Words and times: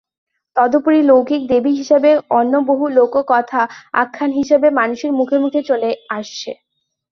তদুপরি 0.55 0.99
লৌকিক 1.03 1.41
দেবী 1.51 1.71
হিসাবে 1.79 2.09
অন্য 2.39 2.53
বহু 2.69 2.85
লোককথা 2.97 3.61
আখ্যান 3.93 4.31
হিসাবে 4.39 4.67
মানুষের 4.79 5.11
মুখে 5.19 5.37
মুখে 5.43 5.61
চলে 5.69 5.89
আসছে। 6.17 6.51